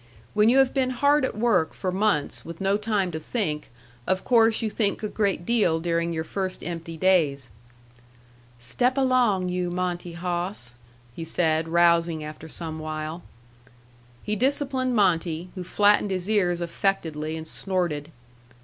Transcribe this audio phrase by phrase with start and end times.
[0.33, 3.69] When you have been hard at work for months with no time to think,
[4.07, 7.51] of course you think a great deal during your first empty days.
[8.57, 10.73] "Step along, you Monte hawss!"
[11.13, 13.21] he said, rousing after some while.
[14.23, 18.09] He disciplined Monte, who flattened his ears affectedly and snorted.